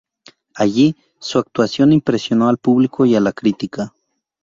Allí, 0.55 0.95
su 1.19 1.37
actuación 1.37 1.93
impresionó 1.93 2.49
al 2.49 2.57
público 2.57 3.05
y 3.05 3.15
a 3.15 3.19
la 3.19 3.33
crítica. 3.33 3.93